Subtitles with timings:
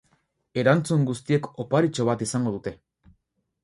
[0.61, 2.79] Erantzun guztiek oparitxo bat izango dute.